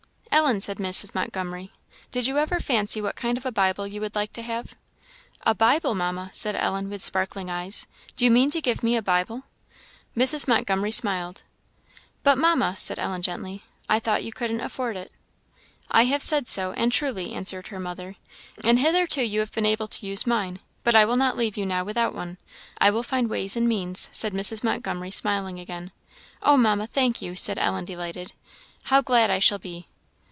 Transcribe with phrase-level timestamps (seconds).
[0.33, 1.13] "Ellen," said Mrs.
[1.13, 1.73] Montgomery,
[2.09, 4.75] "did you ever fancy what kind of a Bible you would like to have?"
[5.43, 7.85] "A Bible, Mamma!" said Ellen, with sparkling eyes;
[8.15, 9.43] "do you mean to give me a Bible?"
[10.15, 10.47] Mrs.
[10.47, 11.43] Montgomery smiled.
[12.23, 15.11] "But, Mamma," said Ellen, gently, "I thought you couldn't afford it?"
[15.91, 18.15] "I have said so, and truly," answered her mother;
[18.63, 21.65] "and hitherto you have been able to use mine, but I will not leave you
[21.65, 22.37] now without one.
[22.79, 24.63] I will find ways and means," said Mrs.
[24.63, 25.91] Montgomery, smiling again.
[26.41, 28.31] "Oh, Mamma, thank you," said Ellen, delighted;
[28.85, 29.89] "how glad I shall be!"